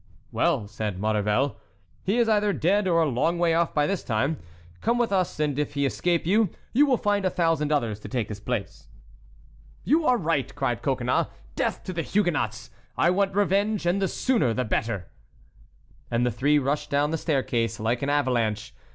[0.31, 1.57] "Well," said Maurevel,
[2.01, 4.39] "he is either dead or a long way off by this time.
[4.81, 8.07] Come with us; and if he escape you, you will find a thousand others to
[8.07, 8.87] take his place."
[9.83, 11.27] "You are right," cried Coconnas.
[11.55, 12.71] "Death to the Huguenots!
[12.97, 15.05] I want revenge, and the sooner the better."
[16.09, 18.73] And the three rushed down the staircase, like an avalanche.